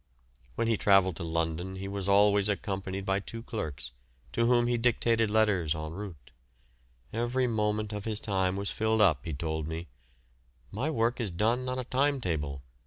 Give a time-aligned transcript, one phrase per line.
[0.55, 3.91] When he travelled to London he was always accompanied by two clerks,
[4.33, 6.31] to whom he dictated letters en route.
[7.13, 9.89] Every moment of his time was filled up, he told me:
[10.71, 12.63] "My work is done on a time table.